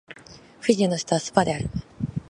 [0.61, 1.69] フィジーの首都はスバである